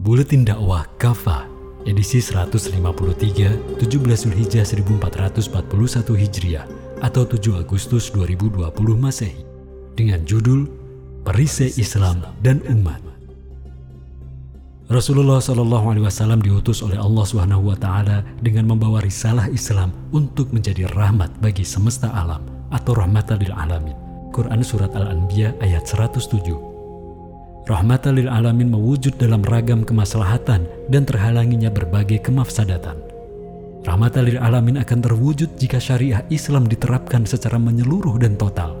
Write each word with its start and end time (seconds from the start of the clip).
Buletin 0.00 0.48
dakwah 0.48 0.88
Kafa 0.96 1.44
edisi 1.84 2.24
153 2.24 2.72
17 2.80 3.84
Zulhijjah 4.00 4.64
1441 4.64 6.16
Hijriah 6.16 6.64
atau 7.04 7.28
7 7.28 7.60
Agustus 7.60 8.08
2020 8.08 8.64
Masehi 8.96 9.44
dengan 9.92 10.24
judul 10.24 10.72
Perisai 11.20 11.76
Islam 11.76 12.24
dan 12.40 12.64
Umat. 12.72 13.04
Rasulullah 14.88 15.36
Shallallahu 15.36 15.92
Alaihi 15.92 16.08
Wasallam 16.08 16.40
diutus 16.40 16.80
oleh 16.80 16.96
Allah 16.96 17.24
Subhanahu 17.28 17.68
Wa 17.68 17.76
Taala 17.76 18.24
dengan 18.40 18.72
membawa 18.72 19.04
risalah 19.04 19.52
Islam 19.52 19.92
untuk 20.16 20.48
menjadi 20.56 20.88
rahmat 20.96 21.28
bagi 21.44 21.68
semesta 21.68 22.08
alam 22.16 22.40
atau 22.72 22.96
rahmatan 22.96 23.36
lil 23.36 23.52
alamin. 23.52 23.92
Quran 24.32 24.64
surat 24.64 24.96
Al-Anbiya 24.96 25.60
ayat 25.60 25.84
107. 25.84 26.69
Rahmatan 27.70 28.18
lil 28.18 28.26
alamin 28.26 28.66
mewujud 28.66 29.14
dalam 29.14 29.46
ragam 29.46 29.86
kemaslahatan 29.86 30.66
dan 30.90 31.06
terhalanginya 31.06 31.70
berbagai 31.70 32.18
kemafsadatan. 32.18 32.98
Rahmatan 33.86 34.26
lil 34.26 34.42
alamin 34.42 34.82
akan 34.82 34.98
terwujud 34.98 35.54
jika 35.54 35.78
syariah 35.78 36.26
Islam 36.34 36.66
diterapkan 36.66 37.22
secara 37.22 37.62
menyeluruh 37.62 38.18
dan 38.18 38.34
total. 38.34 38.74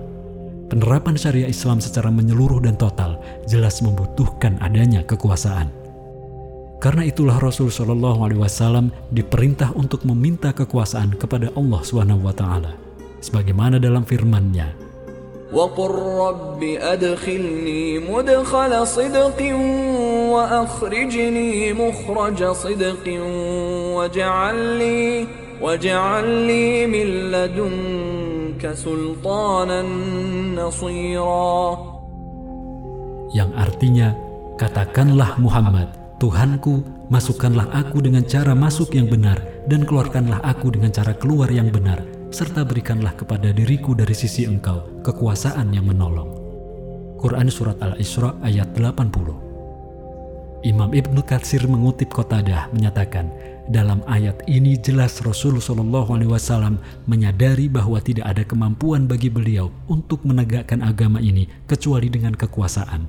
Penerapan 0.66 1.14
syariah 1.14 1.46
Islam 1.46 1.78
secara 1.78 2.10
menyeluruh 2.10 2.66
dan 2.66 2.74
total 2.74 3.22
jelas 3.46 3.78
membutuhkan 3.78 4.58
adanya 4.58 5.06
kekuasaan. 5.06 5.70
Karena 6.82 7.06
itulah 7.06 7.38
Rasul 7.38 7.70
Shallallahu 7.70 8.26
Alaihi 8.26 8.42
Wasallam 8.42 8.90
diperintah 9.14 9.70
untuk 9.78 10.02
meminta 10.02 10.50
kekuasaan 10.50 11.14
kepada 11.14 11.46
Allah 11.54 11.78
Subhanahu 11.86 12.26
Wa 12.26 12.34
Taala, 12.34 12.74
sebagaimana 13.22 13.78
dalam 13.78 14.02
firman-Nya. 14.02 14.89
وقل 15.53 15.91
رب 16.19 16.63
أدخلني 16.63 17.99
مدخل 17.99 18.87
صدق 18.87 19.39
وأخرجني 20.33 21.73
مخرج 21.73 22.43
صدق 22.43 23.05
واجعل 23.95 24.55
لي 24.79 25.27
واجعل 25.61 26.27
لي 26.47 26.87
من 26.87 27.07
لدنك 27.31 28.73
سلطانا 28.73 29.81
نصيرا 30.55 31.95
Yang 33.35 33.51
artinya, 33.59 34.15
katakanlah 34.55 35.35
Muhammad, 35.43 35.91
Tuhanku, 36.23 36.87
masukkanlah 37.11 37.67
aku 37.75 37.99
dengan 37.99 38.23
cara 38.23 38.55
masuk 38.55 38.95
yang 38.95 39.11
benar 39.11 39.43
dan 39.67 39.83
keluarkanlah 39.83 40.39
aku 40.39 40.71
dengan 40.71 40.95
cara 40.95 41.11
keluar 41.19 41.51
yang 41.51 41.67
benar 41.67 41.99
serta 42.30 42.62
berikanlah 42.62 43.14
kepada 43.18 43.50
diriku 43.50 43.92
dari 43.94 44.14
sisi 44.14 44.46
engkau 44.46 45.02
kekuasaan 45.02 45.74
yang 45.74 45.90
menolong. 45.90 46.30
Quran 47.18 47.50
Surat 47.52 47.76
Al-Isra 47.82 48.38
ayat 48.40 48.72
80 48.72 49.50
Imam 50.60 50.92
Ibnu 50.92 51.24
Katsir 51.24 51.64
mengutip 51.64 52.12
Qatadah 52.12 52.68
menyatakan, 52.76 53.32
dalam 53.72 54.04
ayat 54.04 54.44
ini 54.44 54.76
jelas 54.76 55.16
Rasul 55.24 55.56
Shallallahu 55.56 56.12
Alaihi 56.12 56.28
Wasallam 56.28 56.76
menyadari 57.08 57.64
bahwa 57.64 57.96
tidak 57.96 58.28
ada 58.28 58.44
kemampuan 58.44 59.08
bagi 59.08 59.32
beliau 59.32 59.72
untuk 59.88 60.20
menegakkan 60.20 60.84
agama 60.84 61.16
ini 61.16 61.48
kecuali 61.64 62.12
dengan 62.12 62.36
kekuasaan. 62.36 63.08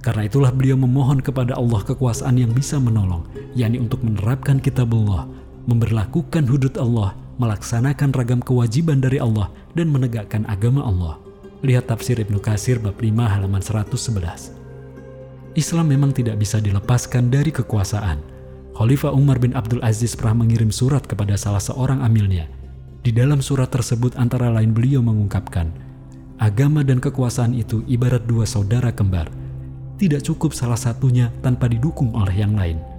Karena 0.00 0.26
itulah 0.26 0.48
beliau 0.48 0.80
memohon 0.80 1.20
kepada 1.20 1.54
Allah 1.60 1.84
kekuasaan 1.84 2.40
yang 2.40 2.56
bisa 2.56 2.80
menolong, 2.80 3.28
yakni 3.52 3.76
untuk 3.76 4.00
menerapkan 4.00 4.56
kitab 4.56 4.90
Allah, 4.96 5.28
memberlakukan 5.68 6.48
hudud 6.48 6.74
Allah, 6.80 7.12
melaksanakan 7.42 8.14
ragam 8.14 8.38
kewajiban 8.38 9.02
dari 9.02 9.18
Allah 9.18 9.50
dan 9.74 9.90
menegakkan 9.90 10.46
agama 10.46 10.86
Allah. 10.86 11.18
Lihat 11.66 11.90
tafsir 11.90 12.14
Ibnu 12.22 12.38
Katsir 12.38 12.78
bab 12.78 12.94
5 13.02 13.10
halaman 13.10 13.58
111. 13.58 14.54
Islam 15.58 15.86
memang 15.90 16.14
tidak 16.14 16.38
bisa 16.38 16.62
dilepaskan 16.62 17.28
dari 17.28 17.50
kekuasaan. 17.50 18.22
Khalifah 18.72 19.12
Umar 19.12 19.42
bin 19.42 19.52
Abdul 19.52 19.82
Aziz 19.82 20.14
pernah 20.14 20.46
mengirim 20.46 20.70
surat 20.72 21.04
kepada 21.04 21.36
salah 21.36 21.60
seorang 21.60 22.00
amilnya. 22.00 22.48
Di 23.02 23.10
dalam 23.10 23.42
surat 23.42 23.68
tersebut 23.68 24.14
antara 24.14 24.48
lain 24.48 24.70
beliau 24.70 25.02
mengungkapkan, 25.02 25.68
agama 26.38 26.86
dan 26.86 27.02
kekuasaan 27.02 27.52
itu 27.52 27.82
ibarat 27.90 28.24
dua 28.24 28.46
saudara 28.46 28.94
kembar. 28.94 29.28
Tidak 29.98 30.22
cukup 30.22 30.54
salah 30.54 30.78
satunya 30.78 31.34
tanpa 31.44 31.66
didukung 31.68 32.14
oleh 32.14 32.32
yang 32.32 32.56
lain. 32.56 32.91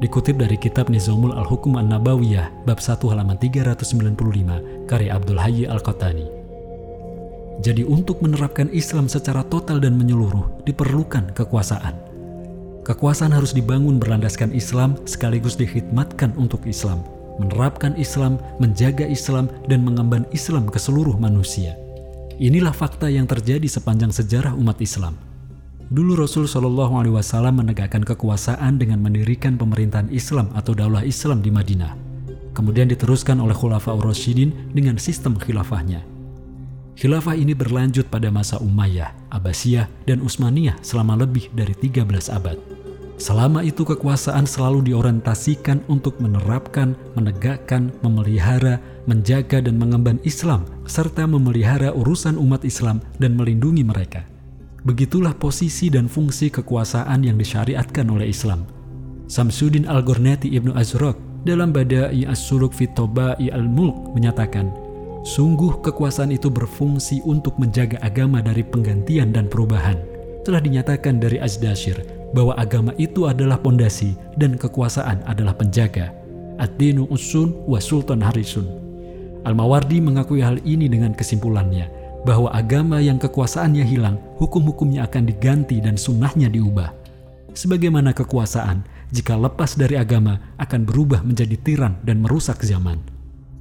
Dikutip 0.00 0.40
dari 0.40 0.56
kitab 0.56 0.88
Nizamul 0.88 1.36
Al-Hukum 1.36 1.76
An-Nabawiyah 1.76 2.64
bab 2.64 2.80
1 2.80 3.04
halaman 3.04 3.36
395 3.36 4.88
karya 4.88 5.12
Abdul 5.12 5.36
Hayy 5.36 5.68
Al-Qatani. 5.68 6.24
Jadi 7.60 7.84
untuk 7.84 8.24
menerapkan 8.24 8.72
Islam 8.72 9.12
secara 9.12 9.44
total 9.44 9.76
dan 9.76 10.00
menyeluruh 10.00 10.64
diperlukan 10.64 11.36
kekuasaan. 11.36 12.00
Kekuasaan 12.80 13.28
harus 13.28 13.52
dibangun 13.52 14.00
berlandaskan 14.00 14.56
Islam 14.56 14.96
sekaligus 15.04 15.60
dihidmatkan 15.60 16.32
untuk 16.40 16.64
Islam, 16.64 17.04
menerapkan 17.36 17.92
Islam, 18.00 18.40
menjaga 18.56 19.04
Islam, 19.04 19.52
dan 19.68 19.84
mengemban 19.84 20.24
Islam 20.32 20.64
ke 20.72 20.80
seluruh 20.80 21.20
manusia. 21.20 21.76
Inilah 22.40 22.72
fakta 22.72 23.12
yang 23.12 23.28
terjadi 23.28 23.68
sepanjang 23.68 24.16
sejarah 24.16 24.56
umat 24.56 24.80
Islam. 24.80 25.29
Dulu 25.90 26.14
Rasul 26.14 26.46
Shallallahu 26.46 27.02
Alaihi 27.02 27.18
Wasallam 27.18 27.66
menegakkan 27.66 28.06
kekuasaan 28.06 28.78
dengan 28.78 29.02
mendirikan 29.02 29.58
pemerintahan 29.58 30.06
Islam 30.14 30.46
atau 30.54 30.70
Daulah 30.70 31.02
Islam 31.02 31.42
di 31.42 31.50
Madinah. 31.50 31.98
Kemudian 32.54 32.86
diteruskan 32.86 33.42
oleh 33.42 33.58
Khulafa 33.58 33.98
Ur-Rasyidin 33.98 34.70
dengan 34.70 35.02
sistem 35.02 35.34
khilafahnya. 35.34 36.06
Khilafah 36.94 37.34
ini 37.34 37.58
berlanjut 37.58 38.06
pada 38.06 38.30
masa 38.30 38.62
Umayyah, 38.62 39.34
Abbasiyah, 39.34 39.90
dan 40.06 40.22
Utsmaniyah 40.22 40.78
selama 40.78 41.26
lebih 41.26 41.50
dari 41.58 41.74
13 41.74 42.06
abad. 42.38 42.54
Selama 43.18 43.66
itu 43.66 43.82
kekuasaan 43.82 44.46
selalu 44.46 44.94
diorientasikan 44.94 45.82
untuk 45.90 46.22
menerapkan, 46.22 46.94
menegakkan, 47.18 47.90
memelihara, 48.06 48.78
menjaga 49.10 49.58
dan 49.58 49.74
mengemban 49.74 50.22
Islam 50.22 50.62
serta 50.86 51.26
memelihara 51.26 51.90
urusan 51.90 52.38
umat 52.38 52.62
Islam 52.62 53.02
dan 53.18 53.34
melindungi 53.34 53.82
mereka. 53.82 54.22
Begitulah 54.80 55.36
posisi 55.36 55.92
dan 55.92 56.08
fungsi 56.08 56.48
kekuasaan 56.48 57.20
yang 57.20 57.36
disyariatkan 57.36 58.08
oleh 58.08 58.32
Islam. 58.32 58.64
Samsudin 59.28 59.84
Al-Ghornati 59.84 60.48
Ibnu 60.56 60.72
Azraq 60.72 61.20
dalam 61.44 61.68
Bada'i 61.68 62.24
As-Suluk 62.24 62.72
Fitoba'i 62.72 63.52
Al-Mulk 63.52 64.16
menyatakan, 64.16 64.72
sungguh 65.20 65.84
kekuasaan 65.84 66.32
itu 66.32 66.48
berfungsi 66.48 67.20
untuk 67.28 67.60
menjaga 67.60 68.00
agama 68.00 68.40
dari 68.40 68.64
penggantian 68.64 69.36
dan 69.36 69.52
perubahan. 69.52 70.00
Telah 70.48 70.64
dinyatakan 70.64 71.20
dari 71.20 71.36
Azdashir 71.36 72.00
bahwa 72.32 72.56
agama 72.56 72.96
itu 72.96 73.28
adalah 73.28 73.60
pondasi 73.60 74.16
dan 74.40 74.56
kekuasaan 74.56 75.20
adalah 75.28 75.52
penjaga. 75.52 76.16
Ad-dinu 76.56 77.04
usun 77.12 77.52
wa 77.68 77.76
sultan 77.76 78.24
harisun. 78.24 78.64
Al-Mawardi 79.44 80.00
mengakui 80.00 80.40
hal 80.40 80.56
ini 80.64 80.88
dengan 80.88 81.12
kesimpulannya, 81.12 81.99
bahwa 82.24 82.52
agama 82.52 83.00
yang 83.00 83.16
kekuasaannya 83.16 83.84
hilang, 83.84 84.16
hukum-hukumnya 84.36 85.08
akan 85.08 85.28
diganti 85.28 85.80
dan 85.80 85.96
sunnahnya 85.96 86.52
diubah. 86.52 86.92
Sebagaimana 87.56 88.14
kekuasaan, 88.14 88.84
jika 89.10 89.34
lepas 89.34 89.74
dari 89.74 89.98
agama, 89.98 90.38
akan 90.60 90.86
berubah 90.86 91.26
menjadi 91.26 91.56
tiran 91.58 91.98
dan 92.06 92.22
merusak 92.22 92.62
zaman. 92.62 93.02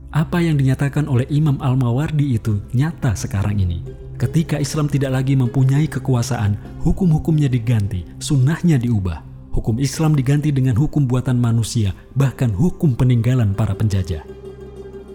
Apa 0.10 0.42
yang 0.42 0.58
dinyatakan 0.58 1.06
oleh 1.06 1.30
Imam 1.30 1.62
Al-Mawardi 1.62 2.34
itu 2.34 2.62
nyata 2.74 3.14
sekarang 3.14 3.62
ini. 3.62 3.86
Ketika 4.18 4.58
Islam 4.58 4.90
tidak 4.90 5.22
lagi 5.22 5.38
mempunyai 5.38 5.86
kekuasaan, 5.86 6.58
hukum-hukumnya 6.82 7.46
diganti, 7.46 8.06
sunnahnya 8.18 8.82
diubah. 8.82 9.22
Hukum 9.54 9.82
Islam 9.82 10.14
diganti 10.14 10.54
dengan 10.54 10.78
hukum 10.78 11.10
buatan 11.10 11.38
manusia, 11.38 11.94
bahkan 12.14 12.54
hukum 12.54 12.94
peninggalan 12.94 13.54
para 13.54 13.74
penjajah. 13.74 14.39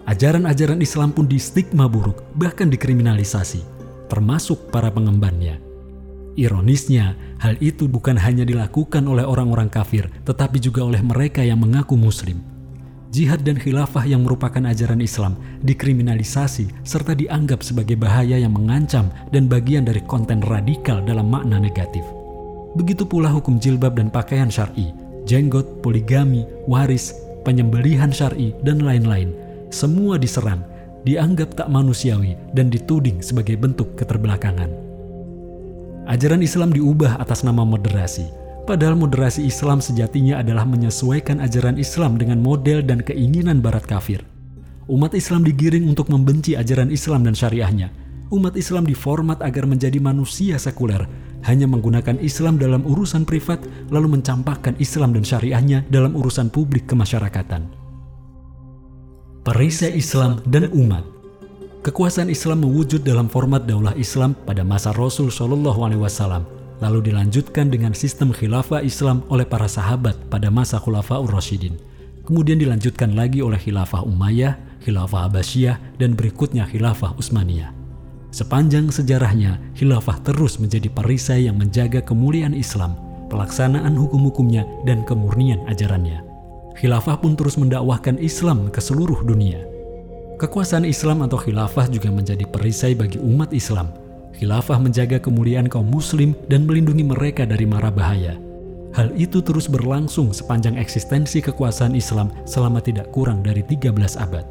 Ajaran-ajaran 0.05 0.85
Islam 0.85 1.17
pun 1.17 1.25
distigma 1.25 1.89
buruk, 1.89 2.21
bahkan 2.37 2.69
dikriminalisasi, 2.69 3.65
termasuk 4.05 4.69
para 4.69 4.93
pengembannya. 4.93 5.57
Ironisnya, 6.37 7.17
hal 7.41 7.57
itu 7.57 7.89
bukan 7.89 8.13
hanya 8.13 8.45
dilakukan 8.45 9.01
oleh 9.01 9.25
orang-orang 9.25 9.65
kafir, 9.65 10.05
tetapi 10.21 10.61
juga 10.61 10.85
oleh 10.85 11.01
mereka 11.01 11.41
yang 11.41 11.57
mengaku 11.57 11.97
Muslim. 11.97 12.37
Jihad 13.09 13.41
dan 13.41 13.57
khilafah 13.57 14.05
yang 14.05 14.21
merupakan 14.21 14.61
ajaran 14.69 15.01
Islam 15.01 15.41
dikriminalisasi 15.65 16.85
serta 16.85 17.17
dianggap 17.17 17.65
sebagai 17.65 17.97
bahaya 17.97 18.37
yang 18.37 18.53
mengancam 18.53 19.09
dan 19.33 19.49
bagian 19.49 19.89
dari 19.89 20.05
konten 20.05 20.37
radikal 20.45 21.01
dalam 21.01 21.33
makna 21.33 21.57
negatif. 21.57 22.05
Begitu 22.77 23.09
pula 23.09 23.31
hukum 23.33 23.57
jilbab 23.57 23.97
dan 23.97 24.13
pakaian 24.13 24.53
syar'i, 24.53 24.93
jenggot, 25.25 25.81
poligami, 25.81 26.45
waris, 26.69 27.15
penyembelihan 27.41 28.13
syar'i, 28.13 28.53
dan 28.61 28.83
lain-lain 28.83 29.44
semua 29.75 30.15
diserang, 30.15 30.63
dianggap 31.03 31.59
tak 31.59 31.67
manusiawi, 31.67 32.39
dan 32.55 32.71
dituding 32.71 33.19
sebagai 33.19 33.59
bentuk 33.59 33.99
keterbelakangan. 33.99 34.71
Ajaran 36.07 36.39
Islam 36.39 36.71
diubah 36.71 37.19
atas 37.19 37.43
nama 37.43 37.67
moderasi, 37.67 38.23
padahal 38.63 38.95
moderasi 38.95 39.43
Islam 39.43 39.83
sejatinya 39.83 40.39
adalah 40.39 40.63
menyesuaikan 40.63 41.43
ajaran 41.43 41.75
Islam 41.75 42.15
dengan 42.15 42.39
model 42.39 42.79
dan 42.87 43.03
keinginan 43.03 43.59
Barat 43.59 43.83
kafir. 43.83 44.23
Umat 44.87 45.17
Islam 45.17 45.43
digiring 45.43 45.89
untuk 45.89 46.07
membenci 46.07 46.55
ajaran 46.55 46.93
Islam 46.93 47.25
dan 47.25 47.35
syariahnya. 47.35 47.91
Umat 48.29 48.57
Islam 48.57 48.85
diformat 48.85 49.41
agar 49.41 49.65
menjadi 49.65 49.97
manusia 50.01 50.57
sekuler, 50.57 51.05
hanya 51.45 51.69
menggunakan 51.69 52.17
Islam 52.21 52.57
dalam 52.57 52.85
urusan 52.85 53.25
privat 53.25 53.61
lalu 53.93 54.17
mencampakkan 54.17 54.73
Islam 54.81 55.13
dan 55.13 55.21
syariahnya 55.25 55.85
dalam 55.89 56.17
urusan 56.17 56.49
publik 56.49 56.89
kemasyarakatan. 56.89 57.84
Perisai 59.45 59.93
Islam 59.93 60.41
dan 60.49 60.73
umat 60.73 61.05
Kekuasaan 61.85 62.33
Islam 62.33 62.65
mewujud 62.65 63.05
dalam 63.05 63.29
format 63.29 63.61
daulah 63.61 63.93
Islam 63.93 64.33
pada 64.33 64.65
masa 64.65 64.89
Rasul 64.89 65.29
Shallallahu 65.29 65.85
Alaihi 65.85 66.01
Wasallam, 66.01 66.49
lalu 66.81 67.13
dilanjutkan 67.13 67.69
dengan 67.69 67.93
sistem 67.93 68.33
khilafah 68.33 68.81
Islam 68.81 69.21
oleh 69.29 69.45
para 69.45 69.69
sahabat 69.69 70.17
pada 70.33 70.49
masa 70.49 70.81
Khulafaur 70.81 71.29
Rasyidin. 71.29 71.77
Kemudian 72.25 72.57
dilanjutkan 72.57 73.13
lagi 73.13 73.45
oleh 73.45 73.61
khilafah 73.61 74.01
Umayyah, 74.01 74.81
khilafah 74.81 75.29
Abbasiyah, 75.29 76.01
dan 76.01 76.17
berikutnya 76.17 76.65
khilafah 76.65 77.13
Utsmaniyah. 77.13 77.69
Sepanjang 78.33 78.89
sejarahnya, 78.89 79.61
khilafah 79.77 80.25
terus 80.25 80.57
menjadi 80.57 80.89
perisai 80.89 81.45
yang 81.45 81.61
menjaga 81.61 82.01
kemuliaan 82.01 82.57
Islam, 82.57 82.97
pelaksanaan 83.29 83.93
hukum-hukumnya, 83.93 84.65
dan 84.89 85.05
kemurnian 85.05 85.61
ajarannya. 85.69 86.24
Khilafah 86.75 87.23
pun 87.23 87.39
terus 87.39 87.55
mendakwahkan 87.55 88.19
Islam 88.19 88.67
ke 88.67 88.83
seluruh 88.83 89.23
dunia. 89.23 89.63
Kekuasaan 90.35 90.83
Islam 90.83 91.23
atau 91.23 91.39
khilafah 91.39 91.87
juga 91.87 92.11
menjadi 92.11 92.43
perisai 92.43 92.91
bagi 92.91 93.15
umat 93.15 93.55
Islam. 93.55 93.95
Khilafah 94.35 94.83
menjaga 94.83 95.15
kemuliaan 95.23 95.71
kaum 95.71 95.87
muslim 95.87 96.35
dan 96.51 96.67
melindungi 96.67 97.07
mereka 97.07 97.47
dari 97.47 97.63
mara 97.63 97.87
bahaya. 97.87 98.35
Hal 98.91 99.15
itu 99.15 99.39
terus 99.39 99.71
berlangsung 99.71 100.35
sepanjang 100.35 100.75
eksistensi 100.75 101.39
kekuasaan 101.39 101.95
Islam 101.95 102.31
selama 102.43 102.83
tidak 102.83 103.07
kurang 103.15 103.39
dari 103.39 103.63
13 103.63 103.95
abad. 104.19 104.43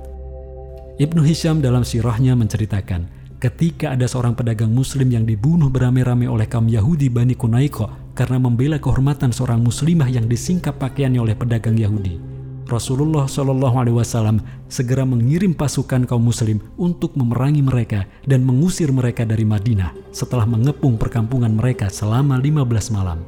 Ibnu 0.96 1.20
Hisham 1.20 1.60
dalam 1.60 1.84
sirahnya 1.84 2.32
menceritakan, 2.32 3.04
ketika 3.36 3.92
ada 3.92 4.08
seorang 4.08 4.32
pedagang 4.32 4.72
muslim 4.72 5.12
yang 5.12 5.28
dibunuh 5.28 5.68
beramai-ramai 5.68 6.24
oleh 6.24 6.48
kaum 6.48 6.64
Yahudi 6.64 7.12
Bani 7.12 7.36
Kunaiko 7.36 8.03
karena 8.14 8.38
membela 8.38 8.78
kehormatan 8.78 9.34
seorang 9.34 9.60
muslimah 9.60 10.06
yang 10.08 10.30
disingkap 10.30 10.78
pakaiannya 10.78 11.20
oleh 11.20 11.36
pedagang 11.36 11.74
Yahudi. 11.74 12.34
Rasulullah 12.64 13.28
Shallallahu 13.28 13.76
Alaihi 13.76 13.96
Wasallam 14.00 14.40
segera 14.72 15.04
mengirim 15.04 15.52
pasukan 15.52 16.08
kaum 16.08 16.24
Muslim 16.24 16.64
untuk 16.80 17.12
memerangi 17.12 17.60
mereka 17.60 18.08
dan 18.24 18.40
mengusir 18.40 18.88
mereka 18.88 19.28
dari 19.28 19.44
Madinah 19.44 19.92
setelah 20.16 20.48
mengepung 20.48 20.96
perkampungan 20.96 21.52
mereka 21.52 21.92
selama 21.92 22.40
15 22.40 22.96
malam. 22.96 23.20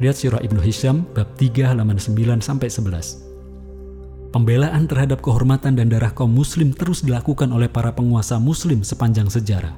Lihat 0.00 0.16
Sirah 0.16 0.40
Ibnu 0.40 0.64
Hisham 0.64 1.04
bab 1.12 1.36
3 1.36 1.68
halaman 1.68 2.00
9 2.00 2.40
sampai 2.40 2.72
11. 2.72 3.28
Pembelaan 4.32 4.84
terhadap 4.88 5.20
kehormatan 5.20 5.76
dan 5.76 5.88
darah 5.88 6.12
kaum 6.12 6.32
muslim 6.32 6.72
terus 6.72 7.04
dilakukan 7.04 7.48
oleh 7.48 7.68
para 7.68 7.92
penguasa 7.92 8.40
muslim 8.40 8.84
sepanjang 8.84 9.28
sejarah. 9.28 9.72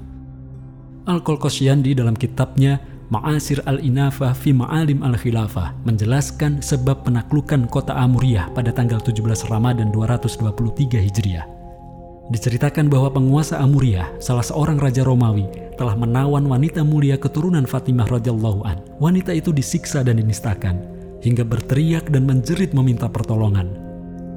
Al-Kolkosyandi 1.06 1.98
dalam 1.98 2.14
kitabnya 2.14 2.78
Ma'asir 3.10 3.58
al-Inafah 3.66 4.30
fi 4.38 4.54
Ma'alim 4.54 5.02
al-Khilafah 5.02 5.82
menjelaskan 5.82 6.62
sebab 6.62 7.02
penaklukan 7.02 7.66
kota 7.66 7.90
Amuriyah 7.90 8.54
pada 8.54 8.70
tanggal 8.70 9.02
17 9.02 9.50
Ramadan 9.50 9.90
223 9.90 10.46
Hijriah. 11.10 11.42
Diceritakan 12.30 12.86
bahwa 12.86 13.10
penguasa 13.10 13.58
Amuriyah, 13.58 14.14
salah 14.22 14.46
seorang 14.46 14.78
raja 14.78 15.02
Romawi, 15.02 15.50
telah 15.74 15.98
menawan 15.98 16.46
wanita 16.46 16.86
mulia 16.86 17.18
keturunan 17.18 17.66
Fatimah 17.66 18.06
radhiyallahu 18.06 18.62
an. 18.62 18.78
Wanita 19.02 19.34
itu 19.34 19.50
disiksa 19.50 20.06
dan 20.06 20.22
dinistakan 20.22 20.78
hingga 21.18 21.42
berteriak 21.42 22.14
dan 22.14 22.30
menjerit 22.30 22.70
meminta 22.70 23.10
pertolongan. 23.10 23.89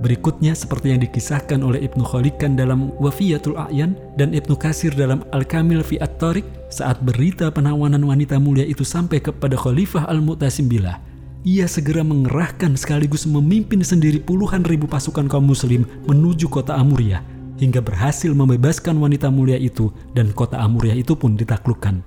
Berikutnya 0.04 0.52
seperti 0.52 0.92
yang 0.92 1.00
dikisahkan 1.00 1.64
oleh 1.64 1.88
Ibnu 1.88 2.04
Khalikan 2.04 2.60
dalam 2.60 2.92
Wafiyatul 3.00 3.56
A'yan 3.56 3.96
dan 4.20 4.36
Ibnu 4.36 4.60
Kasir 4.60 4.92
dalam 4.92 5.24
Al-Kamil 5.32 5.80
fi 5.80 5.96
At-Tariq 6.04 6.44
saat 6.68 7.00
berita 7.00 7.48
penawanan 7.48 8.04
wanita 8.04 8.36
mulia 8.36 8.68
itu 8.68 8.84
sampai 8.84 9.24
kepada 9.24 9.56
Khalifah 9.56 10.04
Al-Mu'tasim 10.12 10.68
Billah. 10.68 11.00
Ia 11.48 11.72
segera 11.72 12.04
mengerahkan 12.04 12.76
sekaligus 12.76 13.24
memimpin 13.24 13.80
sendiri 13.80 14.20
puluhan 14.20 14.68
ribu 14.68 14.92
pasukan 14.92 15.32
kaum 15.32 15.48
muslim 15.48 15.88
menuju 16.04 16.52
kota 16.52 16.76
Amuriah 16.76 17.24
hingga 17.56 17.80
berhasil 17.80 18.36
membebaskan 18.36 19.00
wanita 19.00 19.32
mulia 19.32 19.56
itu 19.56 19.88
dan 20.20 20.36
kota 20.36 20.60
Amuriah 20.60 21.00
itu 21.00 21.16
pun 21.16 21.40
ditaklukkan. 21.40 22.04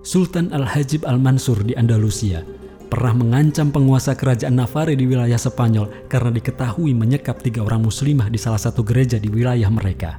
Sultan 0.00 0.48
Al-Hajib 0.48 1.04
Al-Mansur 1.04 1.60
di 1.60 1.76
Andalusia 1.76 2.40
pernah 2.88 3.12
mengancam 3.12 3.68
penguasa 3.68 4.16
kerajaan 4.16 4.56
Navarre 4.56 4.96
di 4.96 5.04
wilayah 5.04 5.36
Spanyol 5.36 6.08
karena 6.08 6.32
diketahui 6.32 6.96
menyekap 6.96 7.44
tiga 7.44 7.62
orang 7.62 7.84
muslimah 7.84 8.32
di 8.32 8.40
salah 8.40 8.58
satu 8.58 8.80
gereja 8.80 9.20
di 9.20 9.28
wilayah 9.28 9.68
mereka. 9.68 10.16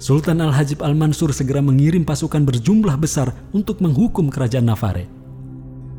Sultan 0.00 0.40
Al-Hajib 0.40 0.80
Al-Mansur 0.80 1.36
segera 1.36 1.60
mengirim 1.60 2.08
pasukan 2.08 2.40
berjumlah 2.48 2.96
besar 2.96 3.36
untuk 3.52 3.84
menghukum 3.84 4.32
kerajaan 4.32 4.64
Navarre. 4.64 5.04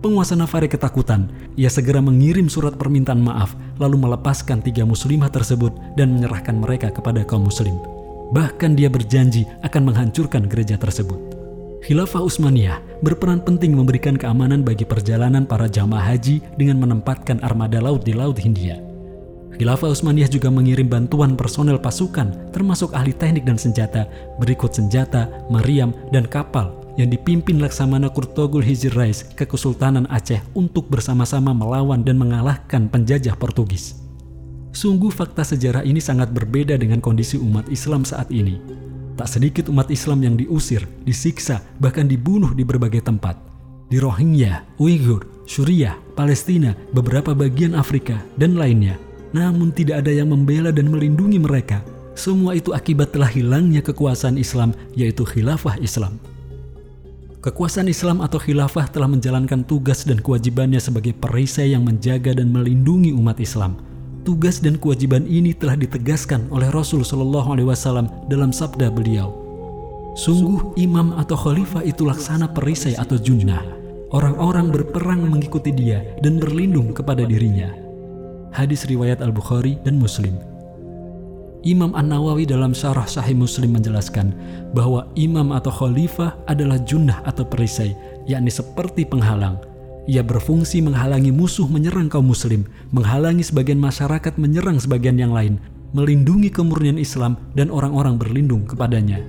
Penguasa 0.01 0.33
Navarre 0.33 0.65
ketakutan, 0.65 1.29
ia 1.53 1.69
segera 1.69 2.01
mengirim 2.01 2.49
surat 2.49 2.73
permintaan 2.73 3.21
maaf 3.21 3.53
lalu 3.77 4.01
melepaskan 4.01 4.65
tiga 4.65 4.81
muslimah 4.81 5.29
tersebut 5.29 5.69
dan 5.93 6.17
menyerahkan 6.17 6.57
mereka 6.57 6.89
kepada 6.89 7.21
kaum 7.21 7.45
muslim. 7.45 7.77
Bahkan 8.33 8.73
dia 8.73 8.89
berjanji 8.89 9.45
akan 9.61 9.93
menghancurkan 9.93 10.49
gereja 10.49 10.81
tersebut. 10.81 11.30
Khilafah 11.81 12.21
Utsmaniyah 12.21 13.01
berperan 13.01 13.41
penting 13.41 13.73
memberikan 13.73 14.13
keamanan 14.13 14.61
bagi 14.61 14.85
perjalanan 14.85 15.49
para 15.49 15.65
jamaah 15.65 16.13
haji 16.13 16.37
dengan 16.53 16.77
menempatkan 16.77 17.41
armada 17.41 17.81
laut 17.81 18.05
di 18.05 18.13
Laut 18.13 18.37
Hindia. 18.37 18.77
Khilafah 19.57 19.89
Utsmaniyah 19.89 20.29
juga 20.29 20.53
mengirim 20.53 20.85
bantuan 20.85 21.33
personel 21.33 21.81
pasukan 21.81 22.53
termasuk 22.53 22.93
ahli 22.93 23.17
teknik 23.17 23.49
dan 23.49 23.57
senjata 23.57 24.05
berikut 24.37 24.77
senjata, 24.77 25.25
meriam, 25.49 25.89
dan 26.13 26.29
kapal 26.29 26.77
yang 27.01 27.09
dipimpin 27.09 27.57
Laksamana 27.57 28.13
Kurtogul 28.13 28.61
Hijir 28.61 28.93
Rais 28.93 29.25
ke 29.33 29.49
Kesultanan 29.49 30.05
Aceh 30.13 30.37
untuk 30.53 30.85
bersama-sama 30.85 31.49
melawan 31.49 32.05
dan 32.05 32.21
mengalahkan 32.21 32.93
penjajah 32.93 33.33
Portugis. 33.33 33.97
Sungguh 34.69 35.09
fakta 35.09 35.41
sejarah 35.41 35.81
ini 35.81 35.97
sangat 35.97 36.29
berbeda 36.29 36.77
dengan 36.77 37.01
kondisi 37.01 37.41
umat 37.41 37.65
Islam 37.73 38.05
saat 38.05 38.29
ini. 38.29 38.90
Tak 39.21 39.37
sedikit 39.37 39.69
umat 39.69 39.85
Islam 39.93 40.25
yang 40.25 40.33
diusir, 40.33 40.81
disiksa, 41.05 41.61
bahkan 41.77 42.09
dibunuh 42.09 42.57
di 42.57 42.65
berbagai 42.65 43.05
tempat. 43.05 43.37
Di 43.85 44.01
Rohingya, 44.01 44.65
Uighur, 44.81 45.45
Suriah, 45.45 45.93
Palestina, 46.17 46.73
beberapa 46.89 47.37
bagian 47.37 47.77
Afrika, 47.77 48.17
dan 48.41 48.57
lainnya. 48.57 48.97
Namun 49.29 49.77
tidak 49.77 50.01
ada 50.01 50.09
yang 50.09 50.33
membela 50.33 50.73
dan 50.73 50.89
melindungi 50.89 51.37
mereka. 51.37 51.85
Semua 52.17 52.57
itu 52.57 52.73
akibat 52.73 53.13
telah 53.13 53.29
hilangnya 53.29 53.85
kekuasaan 53.85 54.41
Islam, 54.41 54.73
yaitu 54.97 55.21
khilafah 55.21 55.77
Islam. 55.77 56.17
Kekuasaan 57.45 57.93
Islam 57.93 58.25
atau 58.25 58.41
khilafah 58.41 58.89
telah 58.89 59.05
menjalankan 59.05 59.61
tugas 59.69 60.01
dan 60.01 60.17
kewajibannya 60.17 60.81
sebagai 60.81 61.13
perisai 61.13 61.77
yang 61.77 61.85
menjaga 61.85 62.33
dan 62.41 62.49
melindungi 62.49 63.13
umat 63.13 63.37
Islam– 63.37 63.77
Tugas 64.21 64.61
dan 64.61 64.77
kewajiban 64.77 65.25
ini 65.25 65.49
telah 65.49 65.73
ditegaskan 65.73 66.45
oleh 66.53 66.69
Rasul 66.69 67.01
Shallallahu 67.01 67.57
Alaihi 67.57 67.65
Wasallam 67.73 68.05
dalam 68.29 68.53
sabda 68.53 68.93
beliau. 68.93 69.33
Sungguh 70.13 70.77
imam 70.77 71.17
atau 71.17 71.33
khalifah 71.33 71.81
itu 71.81 72.05
laksana 72.05 72.45
perisai 72.53 72.93
atau 72.93 73.17
junnah. 73.17 73.65
Orang-orang 74.13 74.69
berperang 74.69 75.25
mengikuti 75.25 75.73
dia 75.73 76.05
dan 76.21 76.37
berlindung 76.37 76.93
kepada 76.93 77.25
dirinya. 77.25 77.73
Hadis 78.53 78.85
riwayat 78.85 79.25
Al-Bukhari 79.25 79.81
dan 79.81 79.97
Muslim. 79.97 80.37
Imam 81.65 81.97
An-Nawawi 81.97 82.45
dalam 82.45 82.77
syarah 82.77 83.09
Sahih 83.09 83.33
Muslim 83.33 83.73
menjelaskan 83.73 84.37
bahwa 84.77 85.09
imam 85.17 85.49
atau 85.49 85.73
khalifah 85.73 86.37
adalah 86.45 86.77
junnah 86.85 87.25
atau 87.25 87.41
perisai, 87.41 87.97
yakni 88.29 88.53
seperti 88.53 89.01
penghalang 89.01 89.70
ia 90.09 90.25
berfungsi 90.25 90.81
menghalangi 90.81 91.29
musuh 91.29 91.69
menyerang 91.69 92.09
kaum 92.09 92.25
muslim, 92.25 92.65
menghalangi 92.89 93.45
sebagian 93.45 93.77
masyarakat 93.77 94.33
menyerang 94.41 94.81
sebagian 94.81 95.17
yang 95.21 95.33
lain, 95.33 95.61
melindungi 95.93 96.49
kemurnian 96.49 96.97
Islam 96.97 97.37
dan 97.53 97.69
orang-orang 97.69 98.17
berlindung 98.17 98.65
kepadanya. 98.65 99.21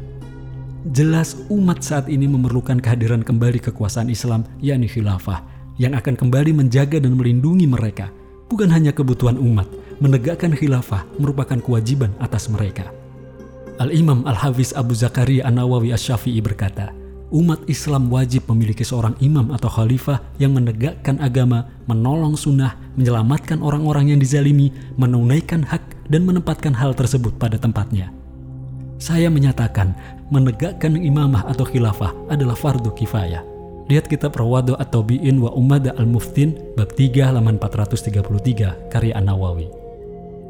Jelas 0.90 1.38
umat 1.46 1.84
saat 1.84 2.10
ini 2.10 2.26
memerlukan 2.26 2.82
kehadiran 2.82 3.22
kembali 3.22 3.62
kekuasaan 3.62 4.10
Islam, 4.10 4.42
yakni 4.58 4.90
khilafah, 4.90 5.44
yang 5.78 5.94
akan 5.94 6.18
kembali 6.18 6.50
menjaga 6.56 6.98
dan 6.98 7.14
melindungi 7.14 7.70
mereka. 7.70 8.10
Bukan 8.50 8.68
hanya 8.68 8.90
kebutuhan 8.92 9.38
umat, 9.38 9.70
menegakkan 10.02 10.52
khilafah 10.52 11.06
merupakan 11.16 11.56
kewajiban 11.62 12.10
atas 12.18 12.50
mereka. 12.50 12.90
Al-Imam 13.80 14.26
Al-Hafiz 14.28 14.76
Abu 14.76 14.92
Zakaria 14.92 15.48
An-Nawawi 15.48 15.94
Asy-Syafi'i 15.96 16.42
berkata, 16.44 16.92
umat 17.32 17.64
Islam 17.64 18.12
wajib 18.12 18.44
memiliki 18.52 18.84
seorang 18.84 19.16
imam 19.24 19.50
atau 19.56 19.72
khalifah 19.72 20.20
yang 20.36 20.52
menegakkan 20.52 21.16
agama, 21.18 21.64
menolong 21.88 22.36
sunnah, 22.36 22.76
menyelamatkan 23.00 23.64
orang-orang 23.64 24.12
yang 24.12 24.20
dizalimi, 24.20 24.68
menunaikan 25.00 25.64
hak, 25.64 25.80
dan 26.12 26.28
menempatkan 26.28 26.76
hal 26.76 26.92
tersebut 26.92 27.32
pada 27.40 27.56
tempatnya. 27.56 28.12
Saya 29.00 29.32
menyatakan 29.32 29.96
menegakkan 30.28 30.94
imamah 30.94 31.48
atau 31.48 31.64
khilafah 31.66 32.12
adalah 32.28 32.54
fardu 32.54 32.92
kifayah. 32.94 33.42
Lihat 33.90 34.06
kitab 34.06 34.38
Rawadu 34.38 34.78
atau 34.78 35.02
Bi'in 35.02 35.42
wa 35.42 35.50
Umada 35.58 35.90
al-Muftin 35.98 36.54
bab 36.78 36.94
3 36.94 37.32
halaman 37.32 37.58
433 37.58 38.92
karya 38.92 39.12
An-Nawawi. 39.18 39.66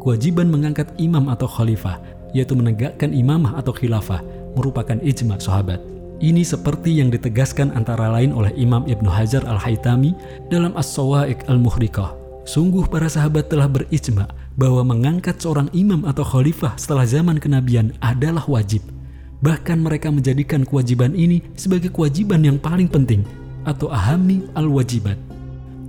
Kewajiban 0.02 0.50
mengangkat 0.50 0.92
imam 0.98 1.30
atau 1.30 1.48
khalifah 1.48 1.96
yaitu 2.36 2.52
menegakkan 2.58 3.14
imamah 3.14 3.56
atau 3.56 3.72
khilafah 3.72 4.20
merupakan 4.52 4.98
ijma 5.00 5.40
sahabat 5.40 5.91
Ini 6.22 6.46
seperti 6.46 7.02
yang 7.02 7.10
ditegaskan 7.10 7.74
antara 7.74 8.06
lain 8.06 8.30
oleh 8.30 8.54
Imam 8.54 8.86
Ibnu 8.86 9.10
Hajar 9.10 9.42
Al-Haytami 9.42 10.14
dalam 10.54 10.70
As-Sawa'iq 10.78 11.50
Al-Muhriqah. 11.50 12.14
Sungguh 12.46 12.86
para 12.86 13.10
sahabat 13.10 13.50
telah 13.50 13.66
berijma 13.66 14.30
bahwa 14.54 14.86
mengangkat 14.86 15.42
seorang 15.42 15.66
imam 15.74 16.06
atau 16.06 16.22
khalifah 16.22 16.78
setelah 16.78 17.02
zaman 17.02 17.42
kenabian 17.42 17.90
adalah 17.98 18.46
wajib. 18.46 18.86
Bahkan 19.42 19.82
mereka 19.82 20.14
menjadikan 20.14 20.62
kewajiban 20.62 21.10
ini 21.18 21.42
sebagai 21.58 21.90
kewajiban 21.90 22.46
yang 22.46 22.54
paling 22.62 22.86
penting 22.86 23.26
atau 23.66 23.90
ahami 23.90 24.46
al-wajibat. 24.54 25.18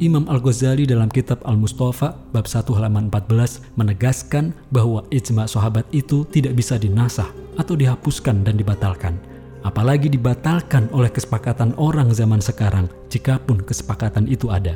Imam 0.02 0.26
Al-Ghazali 0.26 0.90
dalam 0.90 1.14
kitab 1.14 1.46
Al-Mustafa 1.46 2.18
bab 2.34 2.50
1 2.50 2.66
halaman 2.74 3.14
14 3.14 3.78
menegaskan 3.78 4.50
bahwa 4.74 5.06
ijma 5.14 5.46
sahabat 5.46 5.86
itu 5.94 6.26
tidak 6.34 6.58
bisa 6.58 6.82
dinasah 6.82 7.30
atau 7.54 7.78
dihapuskan 7.78 8.42
dan 8.42 8.58
dibatalkan 8.58 9.14
apalagi 9.64 10.12
dibatalkan 10.12 10.92
oleh 10.92 11.10
kesepakatan 11.10 11.74
orang 11.80 12.12
zaman 12.12 12.44
sekarang 12.44 12.92
jikapun 13.08 13.64
kesepakatan 13.64 14.28
itu 14.28 14.52
ada. 14.52 14.76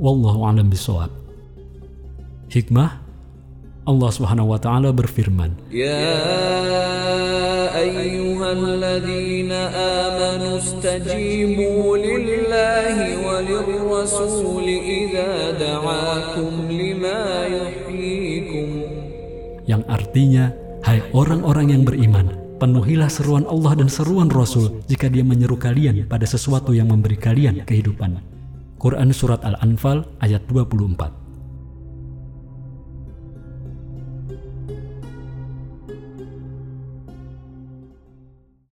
Wallahu 0.00 0.48
a'lam 0.48 0.72
bishawab. 0.72 1.12
Hikmah 2.48 3.00
Allah 3.82 4.10
Subhanahu 4.14 4.54
wa 4.54 4.60
taala 4.62 4.94
berfirman, 4.94 5.58
Ya 5.66 6.06
ayyuhalladzina 7.74 9.58
amanu 9.74 10.62
istajibu 10.62 11.98
lillahi 11.98 13.18
walirrasul 13.26 14.62
idza 14.62 15.58
da'akum 15.58 16.70
lima 16.70 17.50
yuhyikum. 17.50 18.86
Yang 19.66 19.82
artinya, 19.90 20.54
hai 20.86 21.02
orang-orang 21.10 21.74
yang 21.74 21.82
beriman, 21.82 22.30
penuhilah 22.62 23.10
seruan 23.10 23.42
Allah 23.50 23.74
dan 23.74 23.90
seruan 23.90 24.30
Rasul 24.30 24.86
jika 24.86 25.10
dia 25.10 25.26
menyeru 25.26 25.58
kalian 25.58 26.06
pada 26.06 26.22
sesuatu 26.22 26.70
yang 26.70 26.94
memberi 26.94 27.18
kalian 27.18 27.66
kehidupan. 27.66 28.22
Quran 28.78 29.10
Surat 29.10 29.42
Al-Anfal 29.42 30.06
ayat 30.22 30.46
24 30.46 31.21